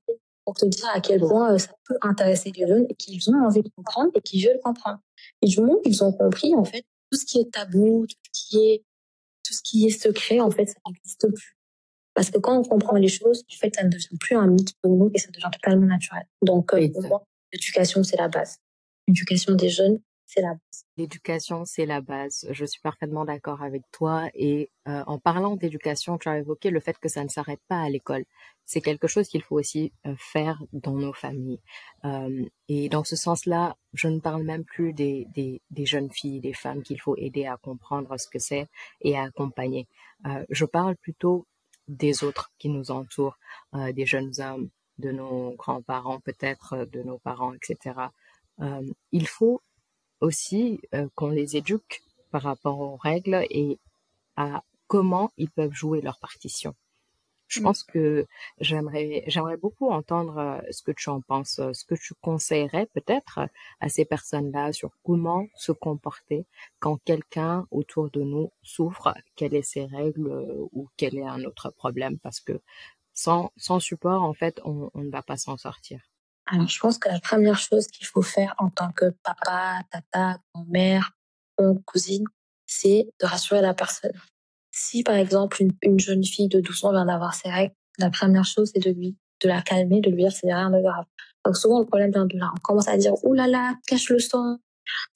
[0.45, 3.45] pour te dire à quel point euh, ça peut intéresser les jeunes et qu'ils ont
[3.45, 4.99] envie de comprendre et qu'ils veulent comprendre.
[5.41, 8.47] Et du moment qu'ils ont compris, en fait, tout ce qui est tabou, tout ce
[8.47, 8.83] qui est,
[9.43, 11.57] tout ce qui est secret, en fait, ça n'existe plus.
[12.13, 14.73] Parce que quand on comprend les choses, en fait, ça ne devient plus un mythe
[14.81, 16.23] pour nous et ça devient totalement naturel.
[16.41, 18.57] Donc, euh, pour moi, l'éducation, c'est la base.
[19.07, 20.85] L'éducation des jeunes, c'est la base.
[20.97, 22.47] L'éducation, c'est la base.
[22.49, 24.27] Je suis parfaitement d'accord avec toi.
[24.33, 27.81] Et euh, en parlant d'éducation, tu as évoqué le fait que ça ne s'arrête pas
[27.81, 28.25] à l'école.
[28.65, 31.61] C'est quelque chose qu'il faut aussi euh, faire dans nos familles.
[32.67, 36.83] Et dans ce sens-là, je ne parle même plus des, des, jeunes filles, des femmes
[36.83, 38.67] qu'il faut aider à comprendre ce que c'est
[39.01, 39.87] et à accompagner.
[40.27, 41.47] Euh, je parle plutôt
[41.87, 43.37] des autres qui nous entourent,
[43.73, 47.95] des jeunes hommes, de nos grands-parents peut-être, de nos parents, etc.
[49.11, 49.61] Il faut
[50.21, 50.81] aussi
[51.15, 53.79] qu'on les éduque par rapport aux règles et
[54.35, 56.75] à comment ils peuvent jouer leur partition.
[57.47, 58.25] Je pense que
[58.59, 62.87] j'aimerais, j'aimerais beaucoup entendre euh, ce que tu en penses, euh, ce que tu conseillerais
[62.87, 63.39] peut-être
[63.79, 66.45] à ces personnes-là sur comment se comporter
[66.79, 71.43] quand quelqu'un autour de nous souffre, quelles est ses règles euh, ou quel est un
[71.45, 72.59] autre problème, parce que
[73.13, 76.01] sans, sans support, en fait, on, on ne va pas s'en sortir.
[76.47, 80.39] Alors, je pense que la première chose qu'il faut faire en tant que papa, tata,
[80.53, 81.11] grand-mère,
[81.85, 82.25] cousine,
[82.67, 84.11] c'est de rassurer la personne.
[84.71, 88.43] Si par exemple une, jeune fille de 12 ans vient d'avoir ses règles, la première
[88.43, 91.05] chose c'est de lui de la calmer, de lui dire c'est rien de grave.
[91.45, 92.51] Donc souvent le problème vient de là.
[92.55, 94.57] On commence à dire là là, cache le sang,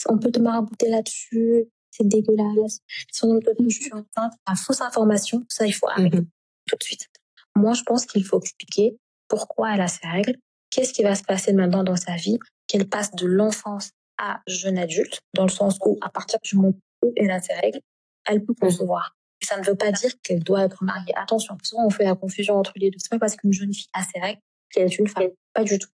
[0.07, 2.79] on peut te marabouter là-dessus, c'est dégueulasse.
[3.11, 6.29] Si on te dit je suis enceinte, la fausse information, ça il faut arrêter mhm.
[6.67, 7.07] tout de suite.
[7.55, 10.37] Moi je pense qu'il faut expliquer pourquoi elle a ses règles,
[10.69, 14.77] qu'est-ce qui va se passer maintenant dans sa vie, qu'elle passe de l'enfance à jeune
[14.77, 17.79] adulte, dans le sens où à partir du moment où elle a ses règles,
[18.27, 19.15] elle peut concevoir
[19.49, 21.13] ça ne veut pas dire qu'elle doit être mariée.
[21.15, 22.97] Attention, souvent on fait la confusion entre les deux.
[22.99, 25.29] C'est pas parce qu'une jeune fille a ses règles qu'elle est une femme.
[25.53, 25.89] Pas du tout.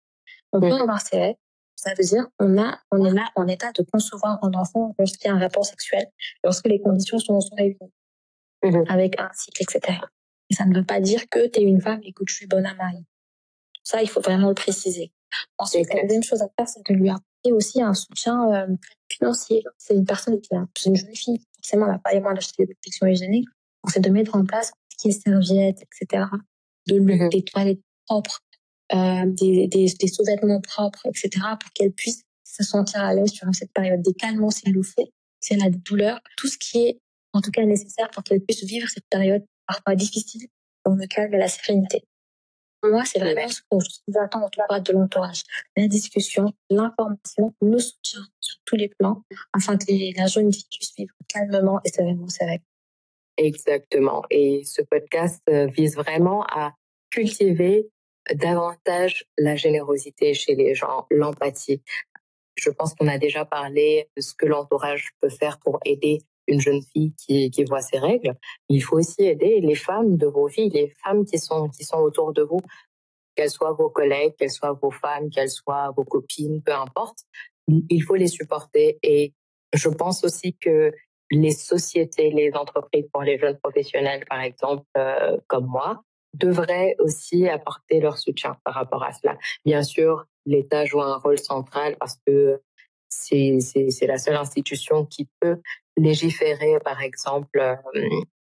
[0.51, 1.39] On peut avoir ses règles.
[1.75, 5.27] Ça veut dire on a, on est là en état de concevoir un enfant lorsqu'il
[5.27, 6.07] y a un rapport sexuel,
[6.43, 7.77] lorsque les conditions sont, sont réunies,
[8.87, 9.99] avec un cycle, etc.
[10.49, 12.47] Et ça ne veut pas dire que tu es une femme et que tu es
[12.47, 13.03] bonne à marier.
[13.85, 15.13] Ça, il faut vraiment le préciser.
[15.57, 18.75] Ensuite, la deuxième chose à faire, c'est de lui apporter aussi un soutien euh,
[19.09, 19.63] financier.
[19.77, 22.39] C'est une personne qui a, c'est une jeune fille forcément, on n'a pas les moyens
[22.39, 23.47] d'acheter des protections hygiéniques.
[23.83, 26.25] Donc, c'est de mettre en place ce qui est serviettes, etc.,
[26.87, 28.39] de l'eau, mmh des toilettes propres,
[28.93, 33.53] euh, des, des, des sous-vêtements propres, etc., pour qu'elle puisse se sentir à l'aise durant
[33.53, 36.85] cette période, des calmants s'il le faut, si elle a des douleurs, tout ce qui
[36.85, 36.99] est
[37.33, 40.47] en tout cas nécessaire pour qu'elle puisse vivre cette période parfois difficile
[40.85, 42.03] dans le calme et la sérénité.
[42.83, 45.43] Moi, c'est ce que j'attends en tout cas de l'entourage.
[45.75, 49.85] La discussion, l'information, le soutien sur tous les plans afin que
[50.17, 52.63] la jeune fille puisse vivre calmement et sereinement ses règles.
[53.37, 54.23] Exactement.
[54.29, 56.73] Et ce podcast euh, vise vraiment à
[57.09, 57.89] cultiver
[58.33, 61.81] davantage la générosité chez les gens, l'empathie.
[62.55, 66.59] Je pense qu'on a déjà parlé de ce que l'entourage peut faire pour aider une
[66.59, 68.35] jeune fille qui, voit ses règles.
[68.69, 71.97] Il faut aussi aider les femmes de vos vies, les femmes qui sont, qui sont
[71.97, 72.61] autour de vous,
[73.35, 77.19] qu'elles soient vos collègues, qu'elles soient vos femmes, qu'elles soient vos copines, peu importe.
[77.67, 78.99] Il faut les supporter.
[79.03, 79.33] Et
[79.73, 80.91] je pense aussi que
[81.31, 86.03] les sociétés, les entreprises pour les jeunes professionnels, par exemple, euh, comme moi,
[86.33, 89.37] devraient aussi apporter leur soutien par rapport à cela.
[89.63, 92.61] Bien sûr, l'État joue un rôle central parce que
[93.09, 95.61] c'est la seule institution qui peut
[95.97, 97.75] légiférer, par exemple, euh,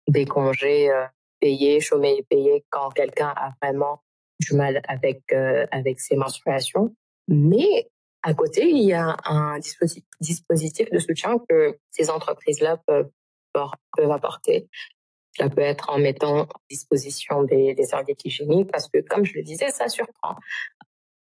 [0.07, 1.05] des congés euh,
[1.39, 4.01] payés, chômés payés quand quelqu'un a vraiment
[4.39, 6.95] du mal avec, euh, avec ses menstruations.
[7.27, 7.89] Mais
[8.23, 13.09] à côté, il y a un dispositif de soutien que ces entreprises-là peuvent,
[13.53, 14.67] peuvent apporter.
[15.37, 19.33] Ça peut être en mettant à disposition des, des serviettes hygiéniques parce que, comme je
[19.35, 20.35] le disais, ça surprend.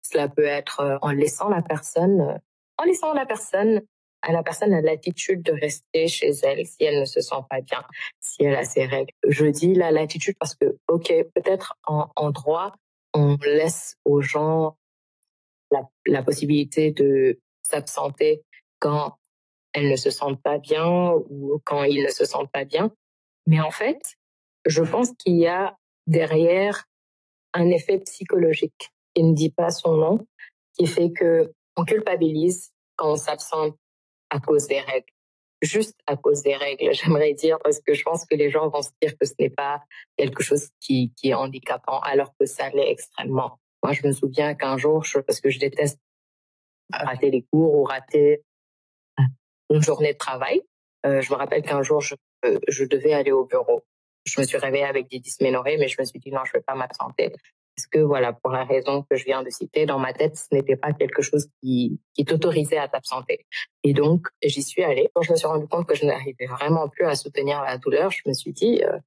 [0.03, 2.41] Cela peut être en laissant la personne,
[2.79, 3.83] en laissant la personne
[4.23, 7.61] à la personne a l'attitude de rester chez elle si elle ne se sent pas
[7.61, 7.83] bien,
[8.21, 9.13] si elle a ses règles.
[9.27, 12.75] Je dis la l'attitude parce que, ok, peut-être en, droit,
[13.15, 14.77] on laisse aux gens
[15.71, 18.43] la, la possibilité de s'absenter
[18.79, 19.17] quand
[19.73, 22.93] elles ne se sentent pas bien ou quand ils ne se sentent pas bien.
[23.47, 24.17] Mais en fait,
[24.67, 26.85] je pense qu'il y a derrière
[27.55, 30.19] un effet psychologique qui ne dit pas son nom,
[30.77, 33.77] qui fait que on culpabilise quand on s'absente
[34.31, 35.13] à cause des règles.
[35.63, 38.83] Juste à cause des règles, j'aimerais dire, parce que je pense que les gens vont
[38.83, 39.83] se dire que ce n'est pas
[40.17, 43.59] quelque chose qui, qui est handicapant, alors que ça l'est extrêmement.
[43.83, 45.99] Moi, je me souviens qu'un jour, je, parce que je déteste
[46.93, 48.43] rater les cours ou rater
[49.71, 50.63] une journée de travail,
[51.07, 52.15] euh, je me rappelle qu'un jour, je,
[52.45, 53.85] euh, je devais aller au bureau.
[54.27, 56.59] Je me suis réveillée avec des dysménorrhées, mais je me suis dit non, je ne
[56.59, 57.33] vais pas m'absenter.
[57.81, 60.55] Parce que voilà, pour la raison que je viens de citer, dans ma tête, ce
[60.55, 63.47] n'était pas quelque chose qui, t'autorisait à t'absenter.
[63.85, 65.09] Et donc, j'y suis allée.
[65.15, 68.11] Quand je me suis rendu compte que je n'arrivais vraiment plus à soutenir la douleur,
[68.11, 68.99] je me suis dit, euh,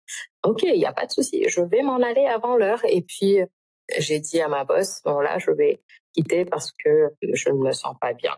[0.43, 2.81] OK, il n'y a pas de souci, je vais m'en aller avant l'heure.
[2.85, 3.37] Et puis,
[3.99, 5.83] j'ai dit à ma boss, bon là, je vais
[6.15, 8.35] quitter parce que je ne me sens pas bien.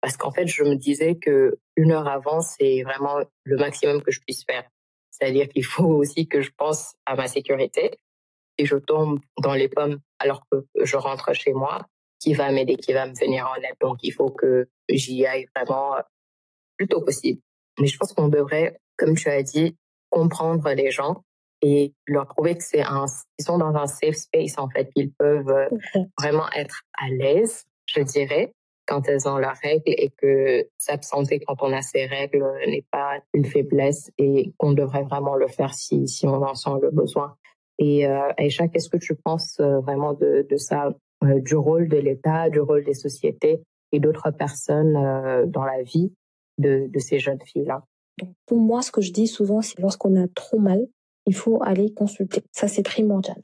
[0.00, 4.12] Parce qu'en fait, je me disais que une heure avant, c'est vraiment le maximum que
[4.12, 4.64] je puisse faire.
[5.10, 7.98] C'est-à-dire qu'il faut aussi que je pense à ma sécurité
[8.58, 11.86] et je tombe dans les pommes alors que je rentre chez moi,
[12.20, 13.76] qui va m'aider, qui va me venir en aide.
[13.80, 16.02] Donc, il faut que j'y aille vraiment le
[16.76, 17.40] plus tôt possible.
[17.78, 19.76] Mais je pense qu'on devrait, comme tu as dit,
[20.10, 21.22] comprendre les gens
[21.60, 23.06] et leur prouver que c'est un,
[23.38, 25.68] ils sont dans un safe space, en fait, qu'ils peuvent euh,
[26.18, 28.52] vraiment être à l'aise, je dirais,
[28.86, 33.18] quand elles ont leurs règles et que s'absenter quand on a ses règles n'est pas
[33.32, 37.36] une faiblesse et qu'on devrait vraiment le faire si, si on en sent le besoin.
[37.78, 41.96] Et euh, Aïcha, qu'est-ce que tu penses euh, vraiment de, ça, euh, du rôle de
[41.96, 46.12] l'État, du rôle des sociétés et d'autres personnes euh, dans la vie
[46.58, 47.82] de, ces jeunes filles-là?
[48.46, 50.86] Pour moi, ce que je dis souvent, c'est lorsqu'on a trop mal,
[51.26, 52.42] il faut aller consulter.
[52.52, 53.40] Ça, c'est primordial.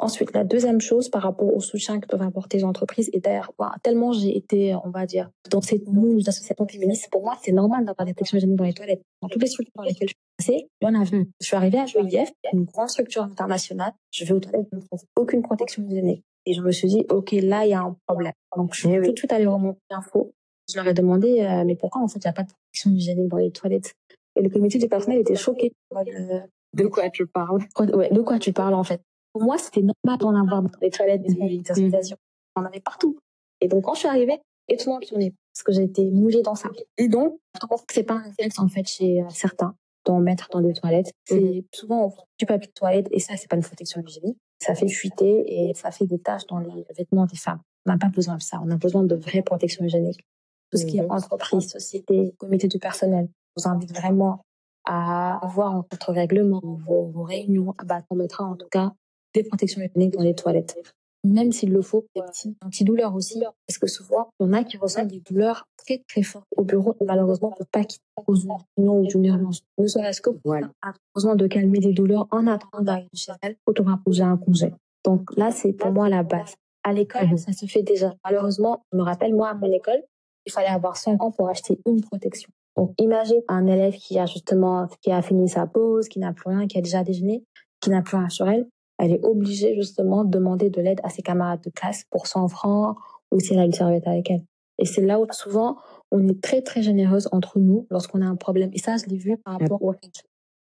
[0.00, 3.52] Ensuite, la deuxième chose par rapport au soutien que peuvent apporter les entreprises, et d'ailleurs,
[3.82, 7.84] tellement j'ai été, on va dire, dans cette moule d'associations féministes, pour moi, c'est normal
[7.84, 9.02] d'avoir des protections hygiéniques dans les toilettes.
[9.20, 11.30] Dans toutes les structures dans lesquelles je suis passée, il y en a vu.
[11.40, 13.92] Je suis arrivée à JIF, une grande structure internationale.
[14.10, 16.24] Je vais aux toilettes, je ne trouve aucune protection hygiénique.
[16.46, 18.32] Et je me suis dit, OK, là, il y a un problème.
[18.56, 20.32] Donc, je suis tout de suite allée remonter l'info.
[20.70, 22.90] Je leur ai demandé, euh, mais pourquoi, en fait, il n'y a pas de protection
[22.90, 23.94] hygiénique dans les toilettes?
[24.36, 25.72] Et le comité du personnel était choqué.
[25.94, 26.40] Euh,
[26.74, 27.62] de quoi tu parles?
[27.78, 29.00] Ouais, de quoi tu parles, en fait?
[29.32, 32.16] Pour moi, c'était normal d'en avoir dans les toilettes des associations.
[32.56, 33.18] On en avait partout.
[33.60, 36.10] Et donc, quand je suis arrivée, et tout le monde tournait parce que j'ai été
[36.10, 36.68] moulée dans ça.
[36.98, 39.74] Et donc, je pense que c'est pas un réflexe, en fait, chez euh, certains
[40.08, 41.12] d'en mettre dans des toilettes.
[41.26, 41.62] C'est mhm.
[41.72, 44.38] souvent on du papier de toilette et ça, c'est pas une protection hygiénique.
[44.60, 47.60] Ça fait fuiter et ça fait des taches dans les vêtements des femmes.
[47.86, 48.60] On n'a pas besoin de ça.
[48.64, 50.24] On a besoin de vraies protections hygiéniques.
[50.70, 54.42] Tout ce qui est entreprise, société, comité du personnel, je vous invite vraiment
[54.84, 58.92] à voir en votre règlement, vos, vos réunions, bah, on mettra en tout cas
[59.34, 60.76] des protections hygiéniques dans les toilettes.
[61.24, 63.42] Même s'il le faut, des petits antidouleurs aussi.
[63.66, 66.64] Parce que souvent, il y en a qui ressentent des douleurs très très fortes au
[66.64, 69.62] bureau et malheureusement ne peuvent pas quitter cause d'une ou d'une urgence.
[69.78, 70.70] Ne serait-ce que voilà.
[71.14, 74.72] besoin de calmer des douleurs en attendant d'arriver chez elle, pour poser un congé.
[75.04, 76.54] Donc là, c'est pour moi la base.
[76.84, 78.14] À l'école, ça se fait déjà.
[78.24, 80.02] Malheureusement, je me rappelle, moi, à mon école,
[80.46, 82.50] il fallait avoir 5 ans pour acheter une protection.
[82.76, 86.48] Donc, imagine un élève qui a justement, qui a fini sa pause, qui n'a plus
[86.48, 87.44] rien, qui a déjà déjeuné,
[87.80, 88.66] qui n'a plus rien sur elle
[88.98, 92.48] elle est obligée justement de demander de l'aide à ses camarades de classe pour 100
[92.48, 92.96] francs
[93.30, 94.44] ou si elle a une serviette avec elle.
[94.78, 95.76] Et c'est là où souvent
[96.10, 98.70] on est très très généreuse entre nous lorsqu'on a un problème.
[98.72, 99.94] Et ça, je l'ai vu par rapport au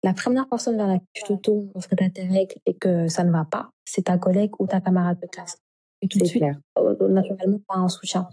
[0.03, 3.07] la première personne vers laquelle tu te tournes lorsque tu as tes règles et que
[3.07, 5.57] ça ne va pas, c'est ta collègue ou ta camarade de classe.
[6.01, 6.43] Et tout de suite,
[6.77, 8.27] euh, naturellement, pas un soutien.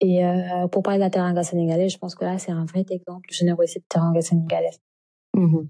[0.00, 2.84] Et euh, pour parler de la teranga sénégalaise, je pense que là, c'est un vrai
[2.90, 4.80] exemple de générosité de teranga sénégalaise.
[5.36, 5.68] Mhm.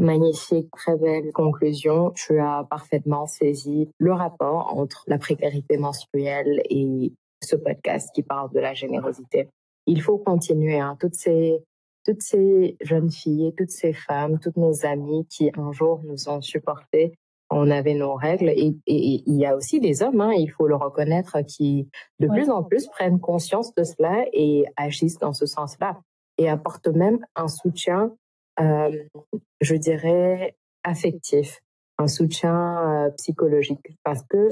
[0.00, 2.10] Magnifique, très belle conclusion.
[2.12, 8.50] Tu as parfaitement saisi le rapport entre la précarité menstruelle et ce podcast qui parle
[8.52, 9.48] de la générosité.
[9.86, 10.78] Il faut continuer.
[10.78, 10.96] Hein.
[10.98, 11.62] Toutes ces
[12.04, 16.42] toutes ces jeunes filles, toutes ces femmes, toutes nos amies qui un jour nous ont
[16.42, 17.14] supportés,
[17.50, 18.50] on avait nos règles.
[18.50, 21.88] Et, il y a aussi des hommes, hein, il faut le reconnaître, qui
[22.20, 25.98] de plus en plus prennent conscience de cela et agissent dans ce sens-là
[26.36, 28.12] et apportent même un soutien
[28.58, 31.60] je dirais, affectif,
[31.98, 33.96] un soutien psychologique.
[34.02, 34.48] Parce que,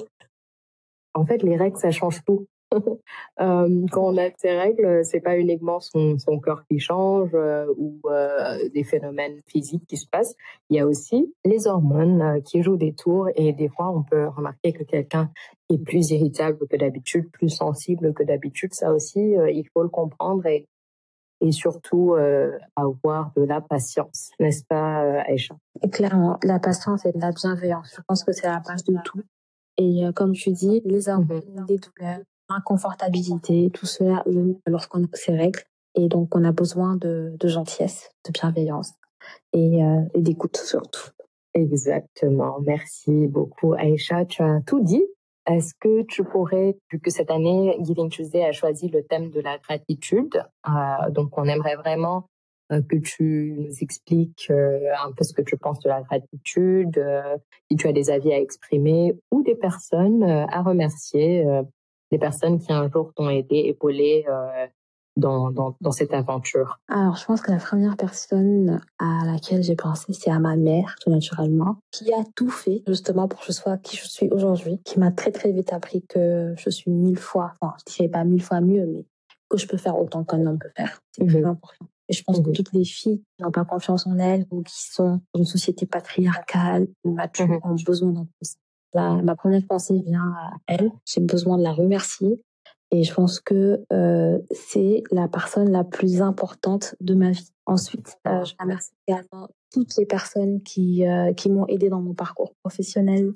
[1.15, 2.47] en fait, les règles, ça change tout.
[3.39, 7.35] quand on a ces règles, c'est pas uniquement son, son corps qui change
[7.77, 8.01] ou
[8.73, 10.35] des phénomènes physiques qui se passent.
[10.71, 14.27] Il y a aussi les hormones qui jouent des tours et des fois on peut
[14.29, 15.31] remarquer que quelqu'un
[15.71, 18.75] est plus irritable que d'habitude, plus sensible que d'habitude.
[18.75, 20.67] Ça aussi, il faut le comprendre et
[21.43, 25.57] et surtout euh, avoir de la patience, n'est-ce pas, euh, Aïcha?
[25.91, 27.93] Clairement, la patience et de la bienveillance.
[27.97, 29.21] Je pense que c'est la base de tout.
[29.77, 31.67] Et euh, comme tu dis, les hormones, mhm.
[31.69, 34.25] les douleurs, l'inconfortabilité, tout cela
[34.67, 35.61] lorsqu'on a ces règles.
[35.95, 38.93] Et donc, on a besoin de, de gentillesse, de bienveillance
[39.53, 41.11] et, euh, et d'écoute surtout.
[41.55, 42.61] Exactement.
[42.61, 44.25] Merci beaucoup, Aïcha.
[44.25, 45.05] Tu as tout dit.
[45.47, 49.41] Est-ce que tu pourrais, vu que cette année, Giving Tuesday a choisi le thème de
[49.41, 52.27] la gratitude, euh, donc on aimerait vraiment
[52.73, 56.97] euh, que tu nous expliques euh, un peu ce que tu penses de la gratitude,
[56.97, 57.37] euh,
[57.71, 61.45] si tu as des avis à exprimer ou des personnes à remercier,
[62.11, 64.25] des personnes qui un jour t'ont aidé, épaulé
[65.17, 69.77] dans, dans, dans, cette aventure Alors, je pense que la première personne à laquelle j'ai
[69.77, 73.53] pensé, c'est à ma mère, tout naturellement, qui a tout fait justement pour que je
[73.53, 77.19] sois qui je suis aujourd'hui, qui m'a très très vite appris que je suis mille
[77.19, 79.05] fois, enfin, je dirais pas mille fois mieux, mais
[79.53, 81.01] que je peux faire autant qu'un homme peut faire.
[81.13, 81.49] C'est très mhm.
[81.49, 81.87] important.
[82.09, 82.55] Et je pense que mhm.
[82.55, 85.87] toutes les filles qui n'ont pas confiance en elles ou qui sont dans une société
[85.87, 87.61] patriarcale, mature, mhm.
[87.63, 88.57] ont besoin d'un plus.
[88.95, 90.91] ma première pensée vient à elle.
[91.05, 92.41] J'ai besoin de la remercier
[92.93, 97.51] et je pense que euh, c'est la personne la plus importante de ma vie.
[97.65, 102.13] Ensuite, euh, je remercie également toutes les personnes qui, euh, qui m'ont aidé dans mon
[102.13, 103.33] parcours professionnel,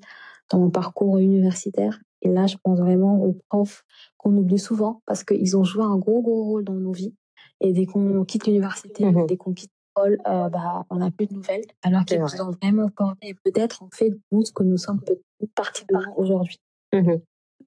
[0.50, 1.98] dans mon parcours universitaire.
[2.20, 3.86] Et là, je pense vraiment aux profs
[4.18, 7.14] qu'on oublie souvent parce qu'ils ont joué un gros, gros rôle dans nos vies.
[7.62, 11.26] Et dès qu'on quitte l'université, mmh dès qu'on quitte l'école, euh, bah, on n'a plus
[11.26, 11.64] de nouvelles.
[11.82, 15.00] Alors qu'ils nous ont vraiment porté et peut-être en fait nous ce que nous sommes
[15.40, 16.58] une partie de nous aujourd'hui.
[16.92, 17.14] Mmh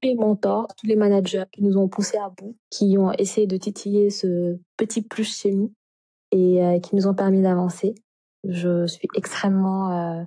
[0.04, 3.58] les mentors, tous les managers qui nous ont poussés à bout, qui ont essayé de
[3.58, 5.74] titiller ce petit plus chez nous
[6.32, 7.96] et euh, qui nous ont permis d'avancer.
[8.44, 10.24] Je suis extrêmement euh,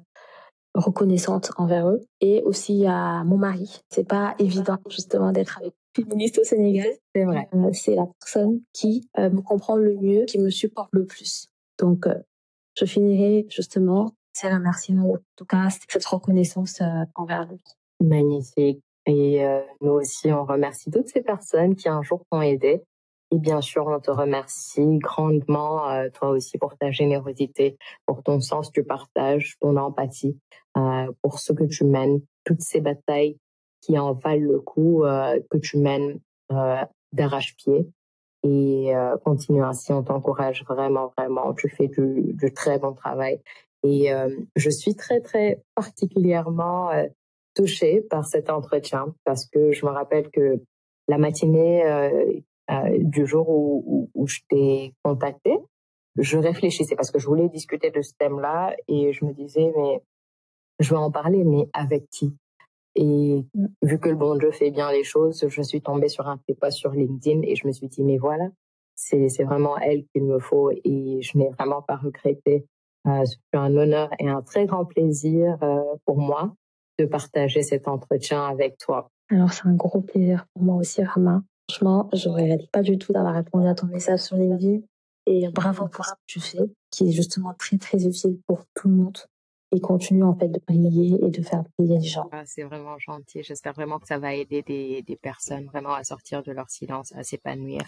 [0.74, 3.80] reconnaissante envers eux et aussi à mon mari.
[3.88, 6.88] C'est pas évident justement d'être avec féministe au Sénégal.
[7.14, 7.48] C'est vrai.
[7.54, 11.48] Euh, c'est la personne qui me comprend le mieux, qui me supporte le plus.
[11.78, 12.06] Donc,
[12.78, 16.80] je finirai justement ces remerciements, en tout cas cette reconnaissance
[17.14, 17.60] envers lui.
[18.00, 18.82] Magnifique.
[19.06, 22.82] Et euh, nous aussi, on remercie toutes ces personnes qui un jour t'ont aidé.
[23.30, 28.40] Et bien sûr, on te remercie grandement, euh, toi aussi, pour ta générosité, pour ton
[28.40, 30.38] sens du partage, ton empathie,
[30.76, 33.38] euh, pour ce que tu mènes, toutes ces batailles
[33.80, 35.02] qui en valent le coup,
[35.50, 36.20] que tu mènes
[37.12, 37.88] d'arrache-pied.
[38.44, 38.92] Et
[39.24, 41.52] continue ainsi, on t'encourage vraiment, vraiment.
[41.54, 43.40] Tu fais du, du très bon travail.
[43.82, 44.12] Et
[44.54, 46.90] je suis très, très particulièrement
[47.54, 50.60] touchée par cet entretien parce que je me rappelle que
[51.08, 55.58] la matinée euh, euh, du jour où, où, je t'ai contacté,
[56.16, 60.02] je réfléchissais parce que je voulais discuter de ce thème-là et je me disais mais
[60.78, 62.36] je vais en parler mais avec qui?
[62.94, 63.66] Et mm.
[63.82, 66.70] vu que le bon Dieu fait bien les choses, je suis tombée sur un pas
[66.70, 68.48] sur LinkedIn et je me suis dit mais voilà,
[68.94, 72.66] c'est c'est vraiment elle qu'il me faut et je n'ai vraiment pas regretté.
[73.08, 76.54] Euh, c'est un honneur et un très grand plaisir euh, pour moi
[77.02, 79.10] de partager cet entretien avec toi.
[79.30, 81.42] Alors, c'est un gros plaisir pour moi aussi, Rama.
[81.70, 84.80] Franchement, je ne regrette pas du tout d'avoir répondu à ton message sur LinkedIn.
[85.26, 86.58] Et bravo pour ce que tu fais,
[86.90, 89.18] qui est justement très, très utile pour tout le monde
[89.72, 92.28] et continue en fait de briller et de faire briller les gens.
[92.30, 93.42] Ah, c'est vraiment gentil.
[93.42, 97.12] J'espère vraiment que ça va aider des, des, personnes vraiment à sortir de leur silence,
[97.16, 97.82] à s'épanouir.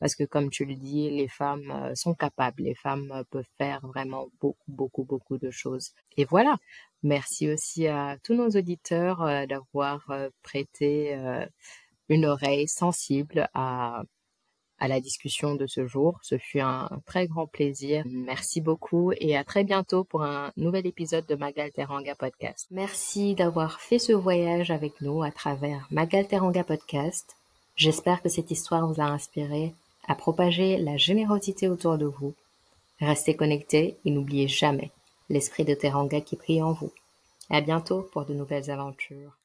[0.00, 2.62] Parce que comme tu le dis, les femmes euh, sont capables.
[2.62, 5.92] Les femmes euh, peuvent faire vraiment beaucoup, beaucoup, beaucoup de choses.
[6.16, 6.56] Et voilà.
[7.02, 10.10] Merci aussi à tous nos auditeurs euh, d'avoir
[10.42, 11.16] prêté
[12.08, 14.02] une oreille sensible à
[14.78, 16.18] à la discussion de ce jour.
[16.22, 18.04] Ce fut un très grand plaisir.
[18.06, 22.66] Merci beaucoup et à très bientôt pour un nouvel épisode de Magalteranga Podcast.
[22.70, 27.36] Merci d'avoir fait ce voyage avec nous à travers Magalteranga Podcast.
[27.76, 29.74] J'espère que cette histoire vous a inspiré
[30.08, 32.34] à propager la générosité autour de vous.
[33.00, 34.90] Restez connectés et n'oubliez jamais
[35.28, 36.92] l'esprit de Teranga qui prie en vous.
[37.50, 39.36] À bientôt pour de nouvelles aventures.